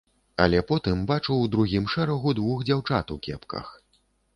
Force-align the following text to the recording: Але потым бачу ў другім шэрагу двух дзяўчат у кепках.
Але 0.45 0.61
потым 0.71 1.03
бачу 1.11 1.27
ў 1.27 1.53
другім 1.57 1.85
шэрагу 1.97 2.37
двух 2.43 2.67
дзяўчат 2.71 3.05
у 3.19 3.23
кепках. 3.31 3.67